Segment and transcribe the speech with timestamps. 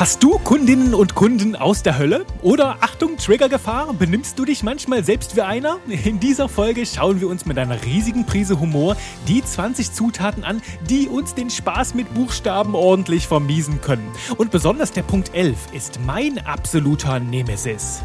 [0.00, 2.24] Hast du Kundinnen und Kunden aus der Hölle?
[2.40, 5.76] Oder Achtung, Triggergefahr, benimmst du dich manchmal selbst wie einer?
[5.88, 8.96] In dieser Folge schauen wir uns mit einer riesigen Prise Humor
[9.28, 14.10] die 20 Zutaten an, die uns den Spaß mit Buchstaben ordentlich vermiesen können.
[14.38, 18.02] Und besonders der Punkt 11 ist mein absoluter Nemesis.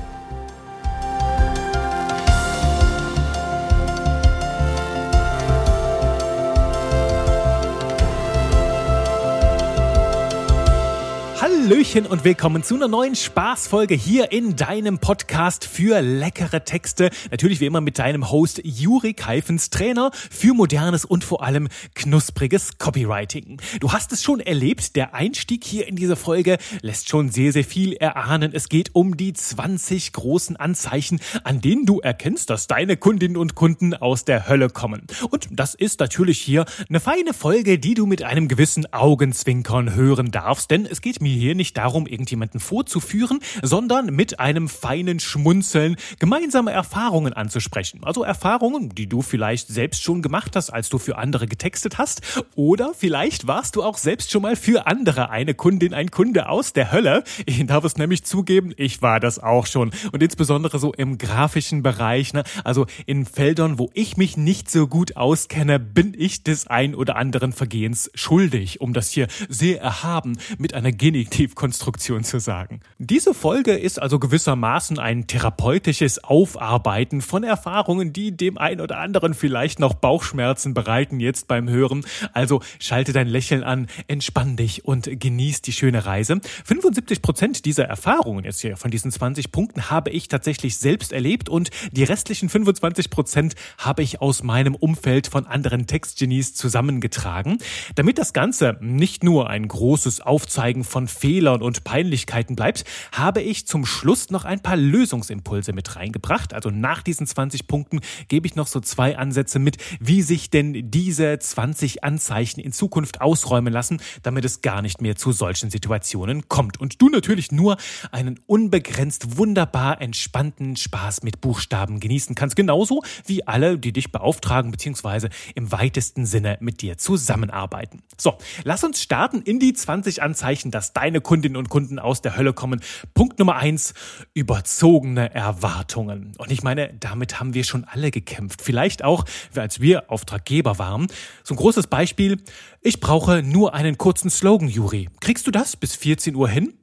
[11.65, 17.09] Hallöchen und willkommen zu einer neuen Spaßfolge hier in deinem Podcast für leckere Texte.
[17.31, 22.77] Natürlich wie immer mit deinem Host Juri Keifens, Trainer für modernes und vor allem knuspriges
[22.77, 23.59] Copywriting.
[23.79, 27.63] Du hast es schon erlebt, der Einstieg hier in diese Folge lässt schon sehr, sehr
[27.63, 28.51] viel erahnen.
[28.53, 33.55] Es geht um die 20 großen Anzeichen, an denen du erkennst, dass deine Kundinnen und
[33.55, 35.07] Kunden aus der Hölle kommen.
[35.31, 40.29] Und das ist natürlich hier eine feine Folge, die du mit einem gewissen Augenzwinkern hören
[40.29, 45.19] darfst, denn es geht mir hier hier nicht darum, irgendjemanden vorzuführen, sondern mit einem feinen
[45.19, 48.01] Schmunzeln gemeinsame Erfahrungen anzusprechen.
[48.03, 52.21] Also Erfahrungen, die du vielleicht selbst schon gemacht hast, als du für andere getextet hast.
[52.55, 56.73] Oder vielleicht warst du auch selbst schon mal für andere eine Kundin, ein Kunde aus
[56.73, 57.23] der Hölle.
[57.45, 59.91] Ich darf es nämlich zugeben, ich war das auch schon.
[60.11, 62.43] Und insbesondere so im grafischen Bereich, ne?
[62.63, 67.15] also in Feldern, wo ich mich nicht so gut auskenne, bin ich des ein oder
[67.15, 72.79] anderen Vergehens schuldig, um das hier sehr erhaben mit einer Genitiv Konstruktion zu sagen.
[72.97, 79.33] Diese Folge ist also gewissermaßen ein therapeutisches Aufarbeiten von Erfahrungen, die dem einen oder anderen
[79.33, 82.05] vielleicht noch Bauchschmerzen bereiten jetzt beim Hören.
[82.33, 86.39] Also schalte dein Lächeln an, entspann dich und genieß die schöne Reise.
[86.63, 91.49] 75 Prozent dieser Erfahrungen jetzt hier von diesen 20 Punkten habe ich tatsächlich selbst erlebt
[91.49, 97.57] und die restlichen 25 Prozent habe ich aus meinem Umfeld von anderen Textgenies zusammengetragen,
[97.95, 103.41] damit das Ganze nicht nur ein großes Aufzeigen von Fehlern Fehlern und Peinlichkeiten bleibt, habe
[103.41, 106.53] ich zum Schluss noch ein paar Lösungsimpulse mit reingebracht.
[106.53, 110.91] Also nach diesen 20 Punkten gebe ich noch so zwei Ansätze mit, wie sich denn
[110.91, 116.47] diese 20 Anzeichen in Zukunft ausräumen lassen, damit es gar nicht mehr zu solchen Situationen
[116.47, 116.79] kommt.
[116.79, 117.75] Und du natürlich nur
[118.13, 122.55] einen unbegrenzt wunderbar entspannten Spaß mit Buchstaben genießen kannst.
[122.55, 125.27] Genauso wie alle, die dich beauftragen bzw.
[125.53, 128.03] im weitesten Sinne mit dir zusammenarbeiten.
[128.17, 132.37] So, lass uns starten in die 20 Anzeichen, dass deine Kundinnen und Kunden aus der
[132.37, 132.79] Hölle kommen.
[133.13, 133.93] Punkt Nummer eins,
[134.33, 136.33] überzogene Erwartungen.
[136.37, 138.61] Und ich meine, damit haben wir schon alle gekämpft.
[138.61, 139.25] Vielleicht auch,
[139.55, 141.07] als wir Auftraggeber waren.
[141.43, 142.37] So ein großes Beispiel.
[142.81, 145.09] Ich brauche nur einen kurzen Slogan, Juri.
[145.19, 146.73] Kriegst du das bis 14 Uhr hin?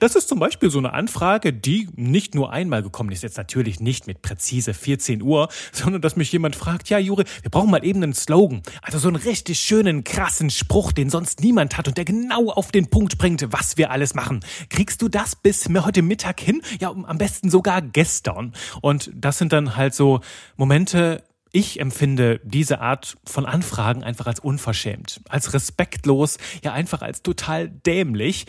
[0.00, 3.80] Das ist zum Beispiel so eine Anfrage, die nicht nur einmal gekommen ist, jetzt natürlich
[3.80, 7.84] nicht mit präzise 14 Uhr, sondern dass mich jemand fragt, ja Juri, wir brauchen mal
[7.84, 8.62] eben einen Slogan.
[8.82, 12.72] Also so einen richtig schönen, krassen Spruch, den sonst niemand hat und der genau auf
[12.72, 14.40] den Punkt bringt, was wir alles machen.
[14.68, 16.62] Kriegst du das bis mir heute Mittag hin?
[16.80, 18.52] Ja, am besten sogar gestern.
[18.80, 20.20] Und das sind dann halt so
[20.56, 21.22] Momente,
[21.56, 27.70] ich empfinde diese Art von Anfragen einfach als unverschämt, als respektlos, ja einfach als total
[27.70, 28.44] dämlich.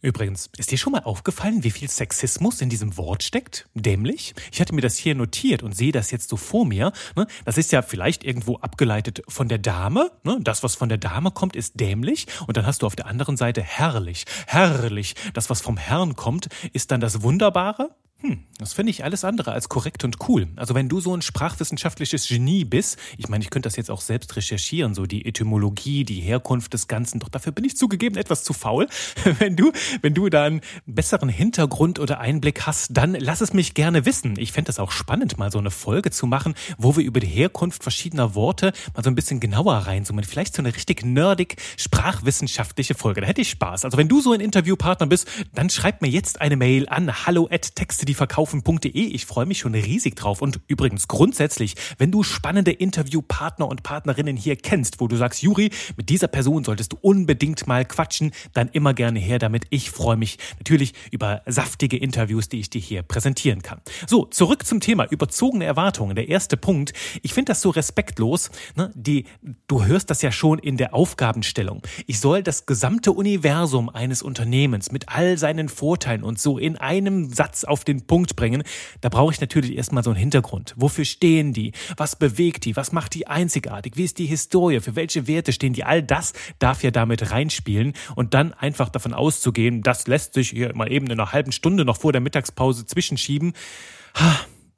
[0.00, 3.66] Übrigens, ist dir schon mal aufgefallen, wie viel Sexismus in diesem Wort steckt?
[3.74, 4.34] Dämlich?
[4.52, 6.92] Ich hatte mir das hier notiert und sehe das jetzt so vor mir.
[7.16, 7.26] Ne?
[7.44, 10.10] Das ist ja vielleicht irgendwo abgeleitet von der Dame.
[10.22, 10.38] Ne?
[10.40, 12.26] Das, was von der Dame kommt, ist dämlich.
[12.46, 15.14] Und dann hast du auf der anderen Seite herrlich, herrlich.
[15.32, 17.90] Das, was vom Herrn kommt, ist dann das Wunderbare.
[18.24, 20.48] Hm, das finde ich alles andere als korrekt und cool.
[20.56, 24.00] Also wenn du so ein sprachwissenschaftliches Genie bist, ich meine, ich könnte das jetzt auch
[24.00, 28.42] selbst recherchieren, so die Etymologie, die Herkunft des Ganzen, doch dafür bin ich zugegeben etwas
[28.42, 28.88] zu faul.
[29.38, 33.74] Wenn du, wenn du da einen besseren Hintergrund oder Einblick hast, dann lass es mich
[33.74, 34.38] gerne wissen.
[34.38, 37.26] Ich fände es auch spannend, mal so eine Folge zu machen, wo wir über die
[37.26, 40.24] Herkunft verschiedener Worte mal so ein bisschen genauer reinzoomen.
[40.24, 43.20] Vielleicht so eine richtig nerdig sprachwissenschaftliche Folge.
[43.20, 43.84] Da hätte ich Spaß.
[43.84, 47.48] Also wenn du so ein Interviewpartner bist, dann schreib mir jetzt eine Mail an hallo
[47.50, 48.90] at texte verkaufen.de.
[48.90, 50.42] Ich freue mich schon riesig drauf.
[50.42, 55.70] Und übrigens grundsätzlich, wenn du spannende Interviewpartner und Partnerinnen hier kennst, wo du sagst, Juri,
[55.96, 59.64] mit dieser Person solltest du unbedingt mal quatschen, dann immer gerne her damit.
[59.70, 63.80] Ich freue mich natürlich über saftige Interviews, die ich dir hier präsentieren kann.
[64.06, 66.16] So, zurück zum Thema überzogene Erwartungen.
[66.16, 66.92] Der erste Punkt.
[67.22, 68.50] Ich finde das so respektlos.
[68.76, 68.90] Ne?
[68.94, 69.24] Die,
[69.66, 71.82] du hörst das ja schon in der Aufgabenstellung.
[72.06, 77.32] Ich soll das gesamte Universum eines Unternehmens mit all seinen Vorteilen und so in einem
[77.32, 78.62] Satz auf den Punkt bringen,
[79.00, 80.74] da brauche ich natürlich erstmal so einen Hintergrund.
[80.76, 81.72] Wofür stehen die?
[81.96, 82.76] Was bewegt die?
[82.76, 83.96] Was macht die einzigartig?
[83.96, 84.80] Wie ist die Historie?
[84.80, 85.84] Für welche Werte stehen die?
[85.84, 90.74] All das darf ja damit reinspielen und dann einfach davon auszugehen, das lässt sich hier
[90.74, 93.52] mal eben in einer halben Stunde noch vor der Mittagspause zwischenschieben.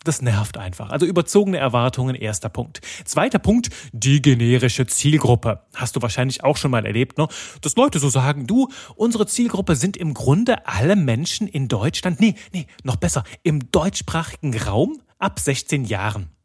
[0.06, 0.90] Das nervt einfach.
[0.90, 2.80] Also überzogene Erwartungen, erster Punkt.
[3.04, 5.62] Zweiter Punkt, die generische Zielgruppe.
[5.74, 7.28] Hast du wahrscheinlich auch schon mal erlebt, ne?
[7.60, 12.34] Dass Leute so sagen, du, unsere Zielgruppe sind im Grunde alle Menschen in Deutschland, nee,
[12.52, 16.35] nee, noch besser, im deutschsprachigen Raum ab 16 Jahren.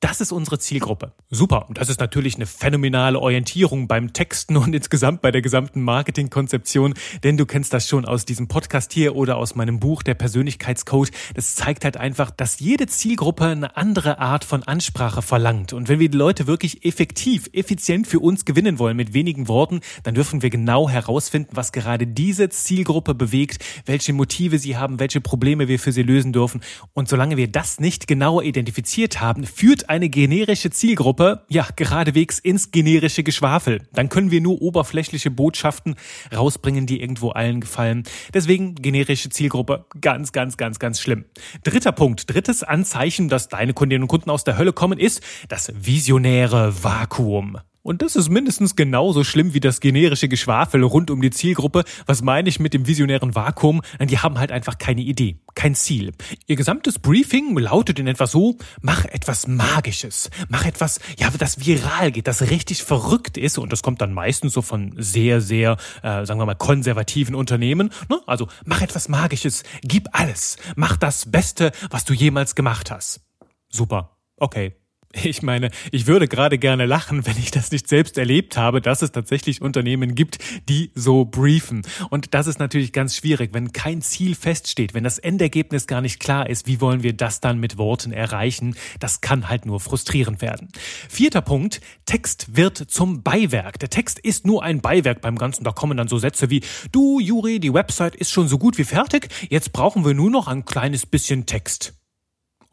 [0.00, 1.12] Das ist unsere Zielgruppe.
[1.30, 1.68] Super.
[1.68, 6.94] Und das ist natürlich eine phänomenale Orientierung beim Texten und insgesamt bei der gesamten Marketingkonzeption,
[7.24, 11.10] denn du kennst das schon aus diesem Podcast hier oder aus meinem Buch Der Persönlichkeitscode.
[11.34, 15.72] Das zeigt halt einfach, dass jede Zielgruppe eine andere Art von Ansprache verlangt.
[15.72, 19.80] Und wenn wir die Leute wirklich effektiv, effizient für uns gewinnen wollen mit wenigen Worten,
[20.02, 25.22] dann dürfen wir genau herausfinden, was gerade diese Zielgruppe bewegt, welche Motive sie haben, welche
[25.22, 26.60] Probleme wir für sie lösen dürfen.
[26.92, 32.70] Und solange wir das nicht genauer identifiziert haben, führt eine generische Zielgruppe, ja, geradewegs ins
[32.70, 33.82] generische Geschwafel.
[33.92, 35.96] Dann können wir nur oberflächliche Botschaften
[36.34, 38.04] rausbringen, die irgendwo allen gefallen.
[38.34, 41.24] Deswegen generische Zielgruppe ganz, ganz, ganz, ganz schlimm.
[41.64, 45.72] Dritter Punkt, drittes Anzeichen, dass deine Kundinnen und Kunden aus der Hölle kommen, ist das
[45.74, 47.58] visionäre Vakuum.
[47.86, 51.84] Und das ist mindestens genauso schlimm wie das generische Geschwafel rund um die Zielgruppe.
[52.04, 53.80] Was meine ich mit dem visionären Vakuum?
[54.00, 56.12] Die haben halt einfach keine Idee, kein Ziel.
[56.48, 62.10] Ihr gesamtes Briefing lautet in etwa so, mach etwas Magisches, mach etwas, ja, das viral
[62.10, 63.56] geht, das richtig verrückt ist.
[63.56, 67.90] Und das kommt dann meistens so von sehr, sehr, äh, sagen wir mal, konservativen Unternehmen.
[68.08, 68.20] Ne?
[68.26, 73.20] Also mach etwas Magisches, gib alles, mach das Beste, was du jemals gemacht hast.
[73.68, 74.74] Super, okay.
[75.12, 79.02] Ich meine, ich würde gerade gerne lachen, wenn ich das nicht selbst erlebt habe, dass
[79.02, 80.38] es tatsächlich Unternehmen gibt,
[80.68, 81.82] die so briefen.
[82.10, 86.20] Und das ist natürlich ganz schwierig, wenn kein Ziel feststeht, wenn das Endergebnis gar nicht
[86.20, 88.76] klar ist, wie wollen wir das dann mit Worten erreichen?
[89.00, 90.68] Das kann halt nur frustrierend werden.
[91.08, 93.78] Vierter Punkt, Text wird zum Beiwerk.
[93.78, 95.64] Der Text ist nur ein Beiwerk beim Ganzen.
[95.64, 96.62] Da kommen dann so Sätze wie,
[96.92, 100.48] du, Juri, die Website ist schon so gut wie fertig, jetzt brauchen wir nur noch
[100.48, 101.94] ein kleines bisschen Text.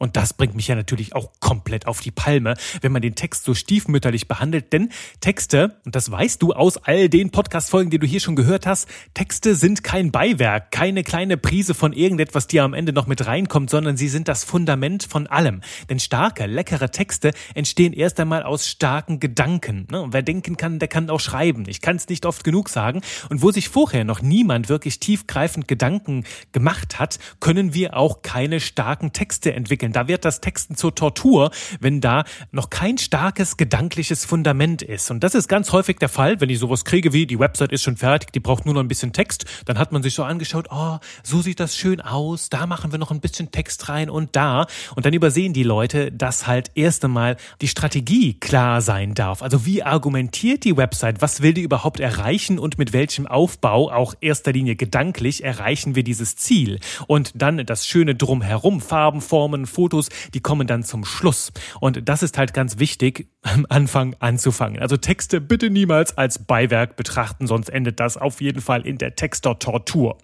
[0.04, 3.44] Und das bringt mich ja natürlich auch komplett auf die Palme, wenn man den Text
[3.44, 4.70] so stiefmütterlich behandelt.
[4.74, 4.90] Denn
[5.20, 8.86] Texte, und das weißt du aus all den Podcast-Folgen, die du hier schon gehört hast,
[9.14, 13.70] Texte sind kein Beiwerk, keine kleine Prise von irgendetwas, die am Ende noch mit reinkommt,
[13.70, 15.62] sondern sie sind das Fundament von allem.
[15.88, 19.86] Denn starke, leckere Texte entstehen erst einmal aus starken Gedanken.
[19.90, 20.02] Ne?
[20.02, 21.64] Und wer denken kann, der kann auch schreiben.
[21.66, 23.00] Ich kann es nicht oft genug sagen.
[23.30, 28.60] Und wo sich vorher noch niemand wirklich tiefgreifend Gedanken gemacht hat, können wir auch keine
[28.60, 29.93] starken Texte entwickeln entwickeln.
[29.94, 31.50] Da wird das Texten zur Tortur,
[31.80, 35.10] wenn da noch kein starkes gedankliches Fundament ist.
[35.10, 37.82] Und das ist ganz häufig der Fall, wenn ich sowas kriege wie, die Website ist
[37.82, 40.68] schon fertig, die braucht nur noch ein bisschen Text, dann hat man sich so angeschaut,
[40.70, 44.34] oh, so sieht das schön aus, da machen wir noch ein bisschen Text rein und
[44.36, 44.66] da.
[44.96, 49.42] Und dann übersehen die Leute, dass halt erst einmal die Strategie klar sein darf.
[49.42, 51.22] Also wie argumentiert die Website?
[51.22, 56.02] Was will die überhaupt erreichen und mit welchem Aufbau, auch erster Linie gedanklich, erreichen wir
[56.02, 56.80] dieses Ziel?
[57.06, 61.52] Und dann das schöne Drumherum, Farben, Formen, Fotos, die kommen dann zum Schluss.
[61.80, 64.80] Und das ist halt ganz wichtig, am Anfang anzufangen.
[64.80, 69.16] Also Texte bitte niemals als Beiwerk betrachten, sonst endet das auf jeden Fall in der
[69.16, 70.16] Texter-Tortur.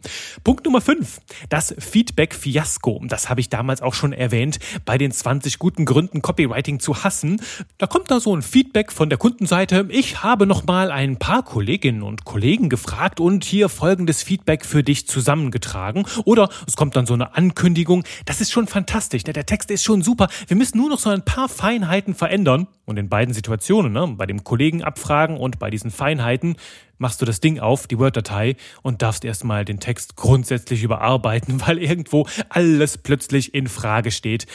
[0.42, 3.02] Punkt Nummer 5, das Feedback-Fiasko.
[3.06, 7.42] Das habe ich damals auch schon erwähnt, bei den 20 guten Gründen, Copywriting zu hassen.
[7.78, 9.86] Da kommt da so ein Feedback von der Kundenseite.
[9.90, 14.82] Ich habe noch mal ein paar Kolleginnen und Kollegen gefragt und hier folgendes Feedback für
[14.82, 16.06] dich zusammengetragen.
[16.24, 18.04] Oder es kommt dann so eine Ankündigung.
[18.24, 19.24] Das ist schon fantastisch.
[19.26, 19.32] Ne?
[19.40, 20.28] Der Text ist schon super.
[20.48, 22.66] Wir müssen nur noch so ein paar Feinheiten verändern.
[22.90, 26.56] Und in beiden Situationen, ne, bei dem Kollegen abfragen und bei diesen Feinheiten,
[26.98, 31.78] machst du das Ding auf, die Word-Datei, und darfst erstmal den Text grundsätzlich überarbeiten, weil
[31.78, 34.46] irgendwo alles plötzlich in Frage steht.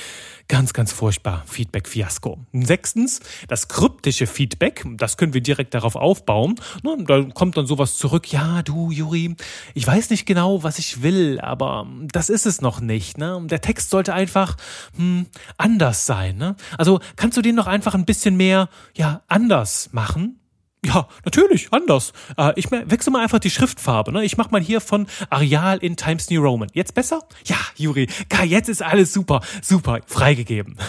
[0.47, 1.43] Ganz, ganz furchtbar.
[1.47, 2.37] Feedback-Fiasko.
[2.53, 4.85] Sechstens, das kryptische Feedback.
[4.97, 6.55] Das können wir direkt darauf aufbauen.
[6.83, 8.31] Da kommt dann sowas zurück.
[8.31, 9.35] Ja, du, Juri,
[9.73, 13.17] ich weiß nicht genau, was ich will, aber das ist es noch nicht.
[13.17, 13.41] Ne?
[13.45, 14.55] Der Text sollte einfach
[14.95, 15.25] hm,
[15.57, 16.37] anders sein.
[16.37, 16.55] Ne?
[16.77, 20.39] Also kannst du den noch einfach ein bisschen mehr ja, anders machen?
[20.85, 22.13] Ja, natürlich, anders.
[22.37, 24.11] Äh, ich wechsle mal einfach die Schriftfarbe.
[24.11, 24.23] Ne?
[24.23, 26.69] Ich mach mal hier von Arial in Times New Roman.
[26.73, 27.21] Jetzt besser?
[27.45, 30.77] Ja, Juri, geil, jetzt ist alles super, super, freigegeben.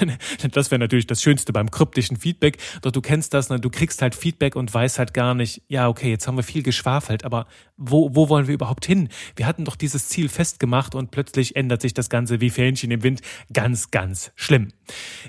[0.53, 2.59] Das wäre natürlich das Schönste beim kryptischen Feedback.
[2.83, 3.59] Doch du kennst das, ne?
[3.59, 6.63] du kriegst halt Feedback und weißt halt gar nicht, ja, okay, jetzt haben wir viel
[6.63, 9.09] geschwafelt, aber wo, wo wollen wir überhaupt hin?
[9.35, 13.03] Wir hatten doch dieses Ziel festgemacht und plötzlich ändert sich das Ganze wie Fähnchen im
[13.03, 13.21] Wind.
[13.53, 14.73] Ganz, ganz schlimm.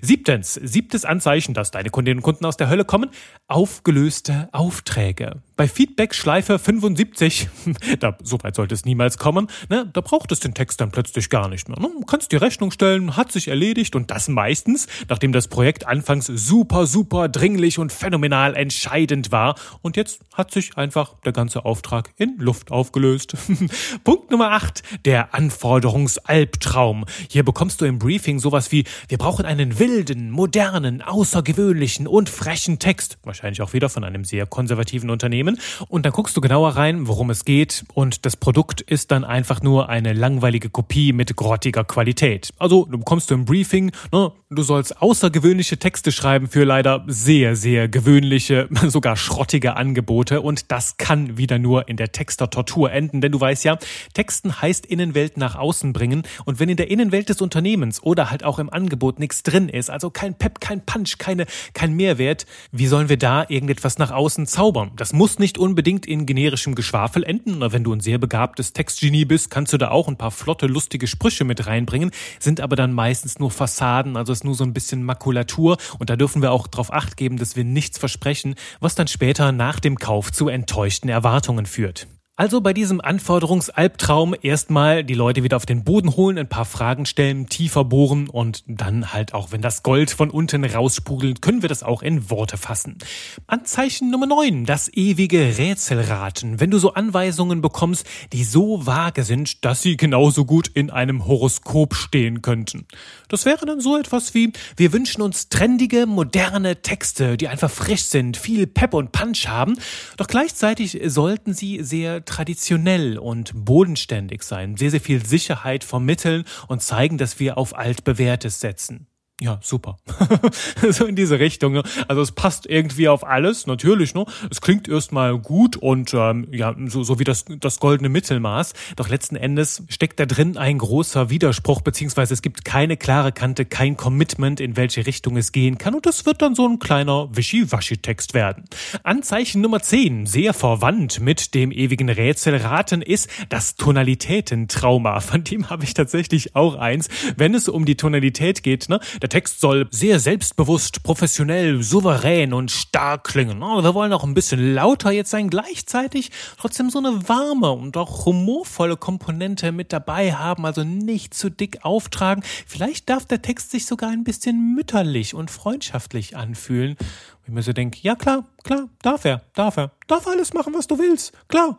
[0.01, 3.09] Siebtens, siebtes Anzeichen, dass deine Kundinnen und Kunden aus der Hölle kommen,
[3.47, 5.43] aufgelöste Aufträge.
[5.57, 7.49] Bei Feedback Schleife 75,
[7.99, 11.31] da, so weit sollte es niemals kommen, ne, da braucht es den Text dann plötzlich
[11.31, 11.79] gar nicht mehr.
[11.79, 11.89] Ne?
[11.99, 16.27] Du kannst die Rechnung stellen, hat sich erledigt und das meistens, nachdem das Projekt anfangs
[16.27, 19.55] super, super dringlich und phänomenal entscheidend war.
[19.81, 23.33] Und jetzt hat sich einfach der ganze Auftrag in Luft aufgelöst.
[24.03, 27.05] Punkt Nummer 8, der Anforderungsalbtraum.
[27.31, 32.77] Hier bekommst du im Briefing sowas wie, wir brauchen einen wilden, modernen, außergewöhnlichen und frechen
[32.77, 33.17] Text.
[33.23, 35.46] Wahrscheinlich auch wieder von einem sehr konservativen Unternehmen.
[35.87, 37.85] Und dann guckst du genauer rein, worum es geht.
[37.93, 42.49] Und das Produkt ist dann einfach nur eine langweilige Kopie mit grottiger Qualität.
[42.57, 47.55] Also du bekommst du im Briefing, ne, du sollst außergewöhnliche Texte schreiben für leider sehr,
[47.55, 50.41] sehr gewöhnliche, sogar schrottige Angebote.
[50.41, 53.21] Und das kann wieder nur in der Texter-Tortur enden.
[53.21, 53.77] Denn du weißt ja,
[54.13, 56.23] Texten heißt Innenwelt nach außen bringen.
[56.45, 59.89] Und wenn in der Innenwelt des Unternehmens oder halt auch im Angebot nichts drin ist,
[59.89, 64.47] also kein Pep, kein Punch, keine, kein Mehrwert, wie sollen wir da irgendetwas nach außen
[64.47, 64.91] zaubern?
[64.95, 67.57] Das muss nicht unbedingt in generischem Geschwafel enden.
[67.57, 70.65] Oder wenn du ein sehr begabtes Textgenie bist, kannst du da auch ein paar flotte,
[70.65, 74.73] lustige Sprüche mit reinbringen, sind aber dann meistens nur Fassaden, also ist nur so ein
[74.73, 75.77] bisschen Makulatur.
[75.99, 79.51] Und da dürfen wir auch darauf acht geben, dass wir nichts versprechen, was dann später
[79.51, 82.07] nach dem Kauf zu enttäuschten Erwartungen führt.
[82.39, 87.07] Also bei diesem Anforderungsalbtraum erstmal die Leute wieder auf den Boden holen, ein paar Fragen
[87.07, 91.69] stellen, tiefer bohren und dann halt auch, wenn das Gold von unten raussprudelt, können wir
[91.69, 92.99] das auch in Worte fassen.
[93.47, 96.59] Anzeichen Nummer 9, das ewige Rätselraten.
[96.59, 101.25] Wenn du so Anweisungen bekommst, die so vage sind, dass sie genauso gut in einem
[101.25, 102.85] Horoskop stehen könnten.
[103.29, 108.03] Das wäre dann so etwas wie, wir wünschen uns trendige, moderne Texte, die einfach frisch
[108.03, 109.73] sind, viel Pep und Punch haben,
[110.17, 116.83] doch gleichzeitig sollten sie sehr traditionell und bodenständig sein, sehr, sehr viel Sicherheit vermitteln und
[116.83, 119.07] zeigen, dass wir auf altbewährtes setzen.
[119.39, 119.99] Ja, super.
[120.89, 121.73] so in diese Richtung.
[121.73, 121.83] Ne?
[122.07, 124.15] Also es passt irgendwie auf alles, natürlich.
[124.15, 124.25] Ne?
[124.49, 128.73] Es klingt erstmal gut und ähm, ja, so, so wie das, das goldene Mittelmaß.
[128.95, 133.65] Doch letzten Endes steckt da drin ein großer Widerspruch, beziehungsweise es gibt keine klare Kante,
[133.65, 135.93] kein Commitment, in welche Richtung es gehen kann.
[135.93, 138.63] Und das wird dann so ein kleiner Wischiwaschi-Text werden.
[139.03, 145.19] Anzeichen Nummer 10, sehr verwandt mit dem ewigen Rätselraten, ist das Tonalitätentrauma.
[145.19, 147.07] Von dem habe ich tatsächlich auch eins.
[147.35, 148.99] Wenn es um die Tonalität geht, ne?
[149.27, 153.59] Der Text soll sehr selbstbewusst, professionell, souverän und stark klingen.
[153.59, 158.25] Wir wollen auch ein bisschen lauter jetzt sein, gleichzeitig trotzdem so eine warme und auch
[158.25, 162.41] humorvolle Komponente mit dabei haben, also nicht zu dick auftragen.
[162.65, 166.91] Vielleicht darf der Text sich sogar ein bisschen mütterlich und freundschaftlich anfühlen.
[166.91, 170.73] Und ich mir so denke, ja klar, klar, darf er, darf er darf alles machen,
[170.73, 171.33] was du willst.
[171.47, 171.77] Klar.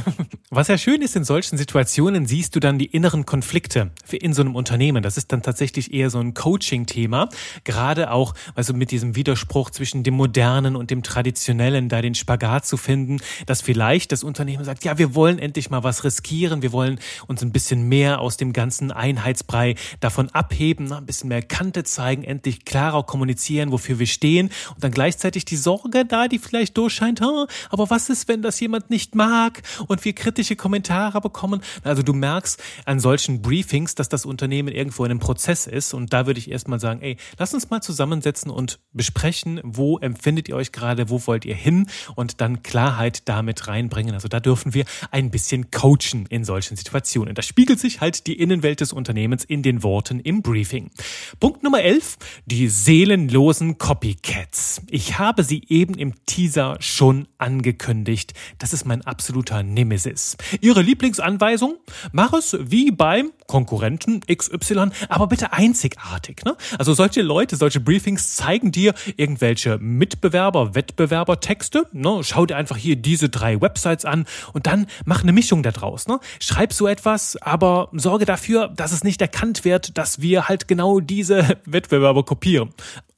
[0.50, 4.42] was ja schön ist, in solchen Situationen siehst du dann die inneren Konflikte in so
[4.42, 5.02] einem Unternehmen.
[5.02, 7.30] Das ist dann tatsächlich eher so ein Coaching-Thema.
[7.64, 12.66] Gerade auch, also mit diesem Widerspruch zwischen dem Modernen und dem Traditionellen, da den Spagat
[12.66, 16.62] zu finden, dass vielleicht das Unternehmen sagt, ja, wir wollen endlich mal was riskieren.
[16.62, 21.42] Wir wollen uns ein bisschen mehr aus dem ganzen Einheitsbrei davon abheben, ein bisschen mehr
[21.42, 26.38] Kante zeigen, endlich klarer kommunizieren, wofür wir stehen und dann gleichzeitig die Sorge da, die
[26.38, 31.60] vielleicht durchscheint, aber was ist, wenn das jemand nicht mag und wir kritische Kommentare bekommen?
[31.82, 36.12] Also du merkst an solchen Briefings, dass das Unternehmen irgendwo in einem Prozess ist und
[36.12, 40.56] da würde ich erstmal sagen, ey, lass uns mal zusammensetzen und besprechen, wo empfindet ihr
[40.56, 44.14] euch gerade, wo wollt ihr hin und dann Klarheit damit reinbringen.
[44.14, 47.34] Also da dürfen wir ein bisschen coachen in solchen Situationen.
[47.34, 50.90] Da spiegelt sich halt die Innenwelt des Unternehmens in den Worten im Briefing.
[51.38, 54.82] Punkt Nummer 11, die seelenlosen Copycats.
[54.90, 58.34] Ich habe sie eben im Teaser schon angekündigt.
[58.58, 60.36] Das ist mein absoluter Nemesis.
[60.60, 61.76] Ihre Lieblingsanweisung?
[62.12, 66.44] Mach es wie beim Konkurrenten XY, aber bitte einzigartig.
[66.44, 66.56] Ne?
[66.78, 71.86] Also solche Leute, solche Briefings zeigen dir irgendwelche Mitbewerber, Wettbewerbertexte.
[71.92, 72.20] Ne?
[72.22, 76.06] Schau dir einfach hier diese drei Websites an und dann mach eine Mischung daraus.
[76.06, 76.20] Ne?
[76.38, 81.00] Schreib so etwas, aber sorge dafür, dass es nicht erkannt wird, dass wir halt genau
[81.00, 82.70] diese Wettbewerber kopieren.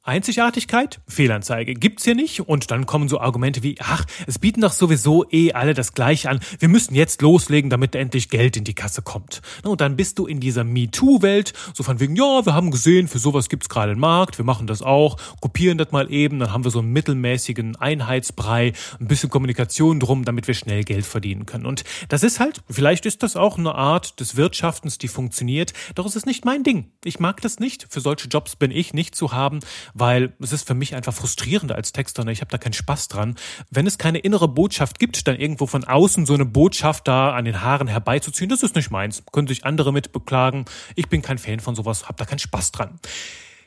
[0.05, 4.73] Einzigartigkeit, Fehlanzeige gibt's hier nicht und dann kommen so Argumente wie, ach, es bieten doch
[4.73, 8.75] sowieso eh alle das gleiche an, wir müssen jetzt loslegen, damit endlich Geld in die
[8.75, 9.43] Kasse kommt.
[9.63, 13.21] Und dann bist du in dieser MeToo-Welt, so von wegen, ja, wir haben gesehen, für
[13.21, 16.65] sowas gibt's gerade einen Markt, wir machen das auch, kopieren das mal eben, dann haben
[16.65, 21.65] wir so einen mittelmäßigen Einheitsbrei, ein bisschen Kommunikation drum, damit wir schnell Geld verdienen können.
[21.65, 26.07] Und das ist halt, vielleicht ist das auch eine Art des Wirtschaftens, die funktioniert, doch
[26.07, 26.91] es ist nicht mein Ding.
[27.05, 29.61] Ich mag das nicht, für solche Jobs bin ich nicht zu haben,
[29.95, 32.25] weil es ist für mich einfach frustrierend als Texter.
[32.25, 32.33] Ne?
[32.33, 33.37] Ich habe da keinen Spaß dran.
[33.71, 37.45] Wenn es keine innere Botschaft gibt, dann irgendwo von außen so eine Botschaft da an
[37.45, 39.23] den Haaren herbeizuziehen, das ist nicht meins.
[39.33, 40.65] Können sich andere mit beklagen.
[40.95, 42.99] Ich bin kein Fan von sowas, habe da keinen Spaß dran.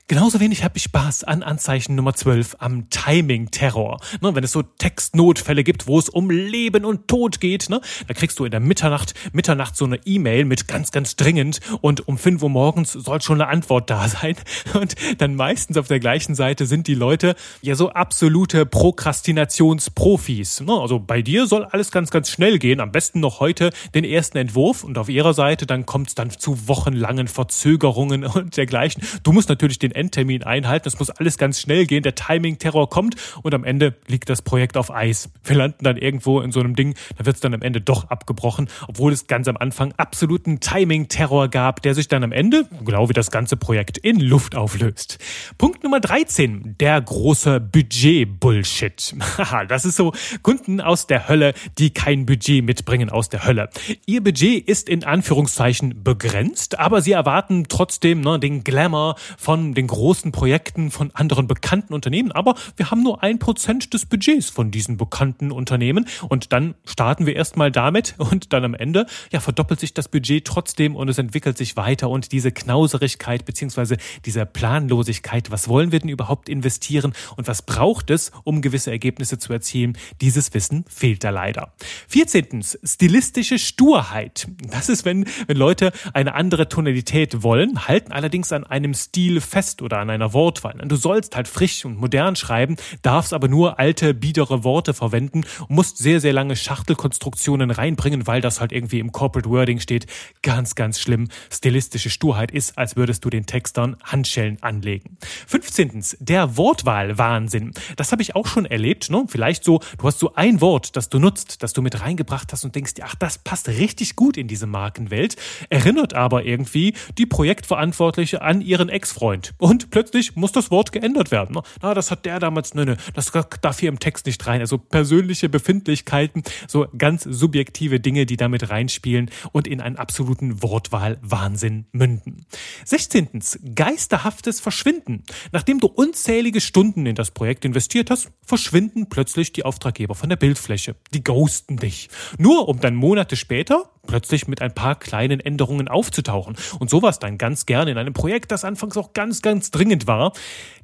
[0.08, 4.00] Genauso wenig habe ich Spaß an Anzeichen Nummer 12 am Timing-Terror.
[4.22, 8.14] Ne, wenn es so Textnotfälle gibt, wo es um Leben und Tod geht, ne, da
[8.14, 12.20] kriegst du in der Mitternacht, Mitternacht so eine E-Mail mit ganz, ganz dringend und um
[12.20, 14.36] 5 Uhr morgens soll schon eine Antwort da sein.
[14.76, 20.62] Und dann meistens auf der gleichen Seite sind die Leute ja so absolute Prokrastinationsprofis.
[20.62, 22.80] Ne, also bei dir soll alles ganz, ganz schnell gehen.
[22.80, 26.30] Am besten noch heute den ersten Entwurf und auf ihrer Seite dann kommt es dann
[26.30, 29.02] zu wochenlangen Verzögerungen und dergleichen.
[29.24, 30.88] Du musst natürlich den Endtermin einhalten.
[30.88, 32.04] Es muss alles ganz schnell gehen.
[32.04, 35.30] Der Timing-Terror kommt und am Ende liegt das Projekt auf Eis.
[35.44, 38.10] Wir landen dann irgendwo in so einem Ding, da wird es dann am Ende doch
[38.10, 43.10] abgebrochen, obwohl es ganz am Anfang absoluten Timing-Terror gab, der sich dann am Ende, genau
[43.10, 45.20] wie das ganze Projekt, in Luft auflöst.
[45.58, 49.16] Punkt Nummer 13, der große Budget-Bullshit.
[49.68, 53.70] das ist so Kunden aus der Hölle, die kein Budget mitbringen aus der Hölle.
[54.06, 59.85] Ihr Budget ist in Anführungszeichen begrenzt, aber sie erwarten trotzdem ne, den Glamour von den
[59.88, 62.32] großen Projekten von anderen bekannten Unternehmen.
[62.32, 67.26] Aber wir haben nur ein Prozent des Budgets von diesen bekannten Unternehmen und dann starten
[67.26, 71.18] wir erstmal damit und dann am Ende ja verdoppelt sich das Budget trotzdem und es
[71.18, 77.14] entwickelt sich weiter und diese Knauserigkeit beziehungsweise diese Planlosigkeit, was wollen wir denn überhaupt investieren
[77.36, 81.74] und was braucht es, um gewisse Ergebnisse zu erzielen, dieses Wissen fehlt da leider.
[82.08, 82.64] 14.
[82.84, 84.48] Stilistische Sturheit.
[84.72, 89.75] Das ist, wenn, wenn Leute eine andere Tonalität wollen, halten allerdings an einem Stil fest
[89.82, 90.76] oder an einer Wortwahl.
[90.86, 95.76] Du sollst halt frisch und modern schreiben, darfst aber nur alte, biedere Worte verwenden und
[95.76, 100.08] musst sehr, sehr lange Schachtelkonstruktionen reinbringen, weil das halt irgendwie im Corporate Wording steht.
[100.42, 101.30] Ganz, ganz schlimm.
[101.50, 105.18] Stilistische Sturheit ist, als würdest du den Textern Handschellen anlegen.
[105.48, 106.04] 15.
[106.20, 107.72] Der Wortwahlwahnsinn.
[107.96, 109.10] Das habe ich auch schon erlebt.
[109.10, 109.26] Ne?
[109.28, 112.64] Vielleicht so, du hast so ein Wort, das du nutzt, das du mit reingebracht hast
[112.66, 115.36] und denkst ach, das passt richtig gut in diese Markenwelt,
[115.70, 119.54] erinnert aber irgendwie die Projektverantwortliche an ihren Ex-Freund.
[119.66, 121.56] Und plötzlich muss das Wort geändert werden.
[121.56, 121.64] Ne?
[121.82, 123.32] Na, das hat der damals, nö, nö, das
[123.62, 124.62] darf hier im Text nicht rein.
[124.62, 131.88] Also persönliche Befindlichkeiten, so ganz subjektive Dinge, die damit reinspielen und in einen absoluten Wortwahlwahnsinn
[131.94, 132.46] münden.
[132.86, 133.42] 16.
[133.74, 135.24] Geisterhaftes Verschwinden.
[135.52, 140.36] Nachdem du unzählige Stunden in das Projekt investiert hast, verschwinden plötzlich die Auftraggeber von der
[140.36, 140.96] Bildfläche.
[141.12, 142.10] Die ghosten dich.
[142.38, 146.56] Nur um dann Monate später plötzlich mit ein paar kleinen Änderungen aufzutauchen.
[146.80, 150.34] Und sowas dann ganz gerne in einem Projekt, das anfangs auch ganz, ganz dringend war.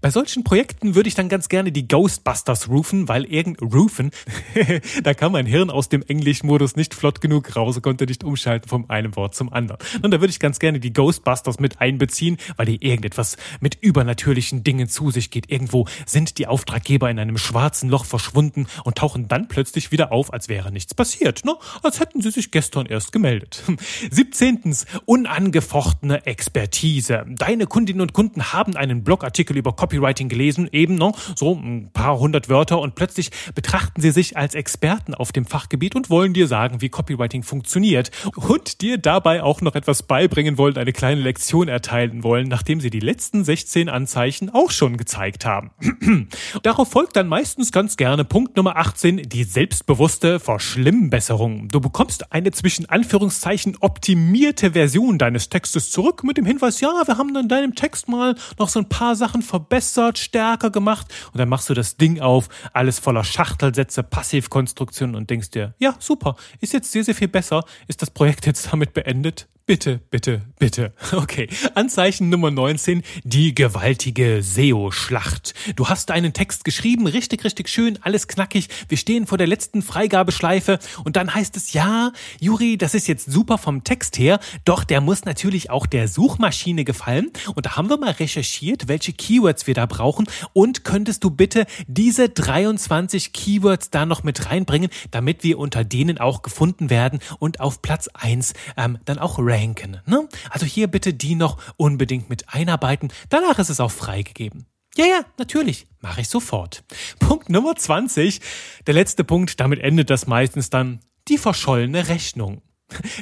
[0.02, 4.12] Bei solchen Projekten würde ich dann ganz gerne die Ghostbusters rufen, weil irgend rufen,
[5.04, 8.90] da kam mein Hirn aus dem Englischmodus nicht flott genug raus konnte nicht umschalten vom
[8.90, 9.80] einen Wort zum anderen.
[10.02, 14.64] Und da würde ich ganz gerne die Ghostbusters mit einbeziehen, weil die irgendetwas mit übernatürlichen
[14.64, 15.52] Dingen zu sich geht.
[15.52, 20.34] Irgendwo sind die Auftraggeber in einem schwarzen Loch verschwunden und tauchen dann plötzlich wieder auf,
[20.34, 21.46] als wäre nichts passiert.
[21.46, 21.56] Ne?
[21.84, 23.64] Als hätten sie sich gestern erst gemeldet.
[24.12, 24.76] 17.
[25.06, 27.26] Unangefochtene Expertise.
[27.28, 32.20] Deine Kundinnen und Kunden haben einen Blogartikel über Copywriting gelesen, eben noch so ein paar
[32.20, 36.48] hundert Wörter und plötzlich betrachten sie sich als Experten auf dem Fachgebiet und wollen dir
[36.48, 41.68] sagen, wie Copywriting funktioniert und dir dabei auch noch etwas beibringen wollen, eine kleine Lektion
[41.68, 45.72] erteilen wollen, nachdem sie die letzten 16 Anzeichen auch schon gezeigt haben.
[46.64, 51.68] Darauf folgt dann meistens ganz gerne Punkt Nummer 18, die selbstbewusste Verschlimmbesserung.
[51.68, 57.18] Du bekommst eine zwischen Anführungszeichen optimierte Version deines Textes zurück mit dem Hinweis, ja, wir
[57.18, 61.50] haben in deinem Text mal noch so ein paar Sachen verbessert, stärker gemacht und dann
[61.50, 66.74] machst du das Ding auf, alles voller Schachtelsätze, Passivkonstruktionen und denkst dir, ja, super, ist
[66.74, 69.48] jetzt sehr, sehr viel besser, ist das Projekt jetzt damit beendet?
[69.68, 70.94] Bitte, bitte, bitte.
[71.12, 71.48] Okay.
[71.76, 75.54] Anzeichen Nummer 19, die gewaltige SEO-Schlacht.
[75.76, 78.70] Du hast einen Text geschrieben, richtig, richtig schön, alles knackig.
[78.88, 83.32] Wir stehen vor der letzten Freigabeschleife und dann heißt es, ja, Juri, das ist jetzt
[83.32, 87.32] super vom Text her, doch der muss natürlich auch der Suchmaschine gefallen.
[87.54, 91.66] Und da haben wir mal recherchiert, welche Keywords wir da brauchen und könntest du bitte
[91.88, 97.60] diese 23 Keywords da noch mit reinbringen, damit wir unter denen auch gefunden werden und
[97.60, 99.61] auf Platz 1 ähm, dann auch ranken.
[100.06, 100.28] Ne?
[100.50, 103.12] Also hier bitte die noch unbedingt mit einarbeiten.
[103.30, 104.66] Danach ist es auch freigegeben.
[104.96, 105.88] Ja, ja, natürlich.
[106.00, 106.84] Mache ich sofort.
[107.20, 108.42] Punkt Nummer 20.
[108.88, 112.62] Der letzte Punkt, damit endet das meistens dann die verschollene Rechnung.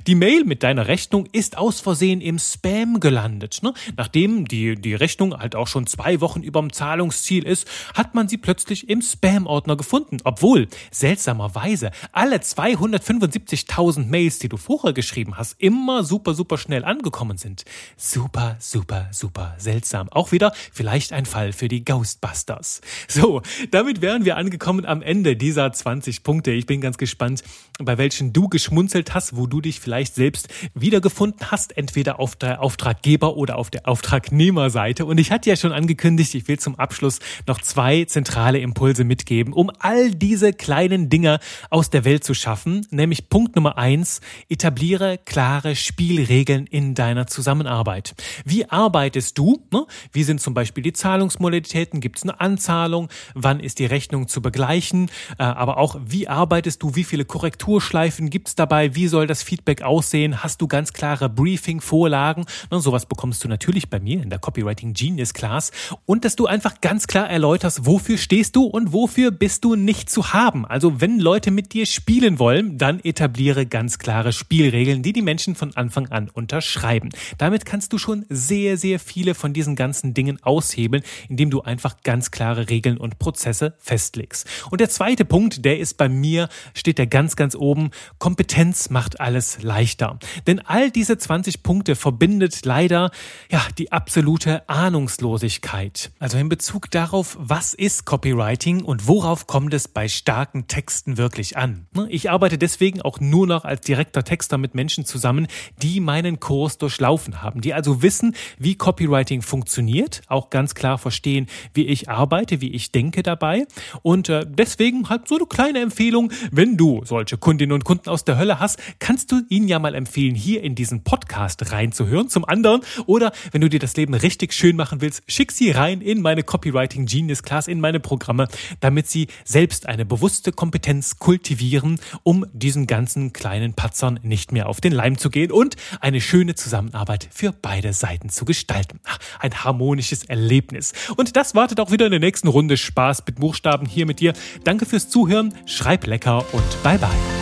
[0.07, 3.59] Die Mail mit deiner Rechnung ist aus Versehen im Spam gelandet.
[3.61, 3.73] Ne?
[3.97, 8.37] Nachdem die, die Rechnung halt auch schon zwei Wochen überm Zahlungsziel ist, hat man sie
[8.37, 10.17] plötzlich im Spam-Ordner gefunden.
[10.23, 17.37] Obwohl, seltsamerweise, alle 275.000 Mails, die du vorher geschrieben hast, immer super, super schnell angekommen
[17.37, 17.65] sind.
[17.97, 20.09] Super, super, super seltsam.
[20.09, 22.81] Auch wieder vielleicht ein Fall für die Ghostbusters.
[23.07, 26.51] So, damit wären wir angekommen am Ende dieser 20 Punkte.
[26.51, 27.43] Ich bin ganz gespannt,
[27.79, 32.35] bei welchen du geschmunzelt hast, wo du du dich vielleicht selbst wiedergefunden hast, entweder auf
[32.35, 35.05] der Auftraggeber- oder auf der Auftragnehmerseite.
[35.05, 39.53] Und ich hatte ja schon angekündigt, ich will zum Abschluss noch zwei zentrale Impulse mitgeben,
[39.53, 42.87] um all diese kleinen Dinge aus der Welt zu schaffen.
[42.89, 48.15] Nämlich Punkt Nummer eins, etabliere klare Spielregeln in deiner Zusammenarbeit.
[48.45, 49.61] Wie arbeitest du?
[49.71, 49.85] Ne?
[50.13, 51.99] Wie sind zum Beispiel die Zahlungsmodalitäten?
[51.99, 53.09] Gibt es eine Anzahlung?
[53.33, 55.11] Wann ist die Rechnung zu begleichen?
[55.37, 56.95] Äh, aber auch, wie arbeitest du?
[56.95, 58.95] Wie viele Korrekturschleifen gibt es dabei?
[58.95, 60.43] Wie soll das Feedback aussehen?
[60.43, 62.45] Hast du ganz klare Briefing-Vorlagen?
[62.69, 65.71] Ne, sowas bekommst du natürlich bei mir in der Copywriting Genius Class.
[66.05, 70.11] Und dass du einfach ganz klar erläuterst, wofür stehst du und wofür bist du nicht
[70.11, 70.67] zu haben.
[70.67, 75.55] Also wenn Leute mit dir spielen wollen, dann etabliere ganz klare Spielregeln, die die Menschen
[75.55, 77.09] von Anfang an unterschreiben.
[77.39, 82.03] Damit kannst du schon sehr, sehr viele von diesen ganzen Dingen aushebeln, indem du einfach
[82.03, 84.45] ganz klare Regeln und Prozesse festlegst.
[84.69, 87.89] Und der zweite Punkt, der ist bei mir, steht der ganz, ganz oben.
[88.19, 90.19] Kompetenz macht alles leichter.
[90.47, 93.11] Denn all diese 20 Punkte verbindet leider,
[93.51, 96.11] ja, die absolute Ahnungslosigkeit.
[96.19, 101.57] Also in Bezug darauf, was ist Copywriting und worauf kommt es bei starken Texten wirklich
[101.57, 101.87] an.
[102.09, 105.47] Ich arbeite deswegen auch nur noch als direkter Texter mit Menschen zusammen,
[105.81, 111.47] die meinen Kurs durchlaufen haben, die also wissen, wie Copywriting funktioniert, auch ganz klar verstehen,
[111.73, 113.65] wie ich arbeite, wie ich denke dabei.
[114.01, 118.25] Und äh, deswegen halt so eine kleine Empfehlung, wenn du solche Kundinnen und Kunden aus
[118.25, 122.29] der Hölle hast, kannst du ihnen ja mal empfehlen, hier in diesen Podcast reinzuhören.
[122.29, 126.01] Zum anderen, oder wenn du dir das Leben richtig schön machen willst, schick sie rein
[126.01, 128.47] in meine Copywriting Genius Class, in meine Programme,
[128.79, 134.81] damit sie selbst eine bewusste Kompetenz kultivieren, um diesen ganzen kleinen Patzern nicht mehr auf
[134.81, 138.99] den Leim zu gehen und eine schöne Zusammenarbeit für beide Seiten zu gestalten.
[139.39, 140.93] Ein harmonisches Erlebnis.
[141.15, 144.33] Und das wartet auch wieder in der nächsten Runde Spaß mit Buchstaben hier mit dir.
[144.63, 147.38] Danke fürs Zuhören, schreib lecker und bye bye.